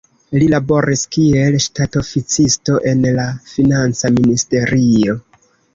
[0.35, 5.21] Li laboris kiel ŝtatoficisto en la financa ministerio.